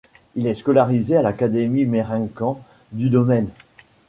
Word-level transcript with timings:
Il 0.35 0.47
est 0.47 0.55
scolarisé 0.55 1.15
à 1.17 1.21
l'académie 1.21 1.85
Meirinkan 1.85 2.59
du 2.91 3.11
domaine. 3.11 3.49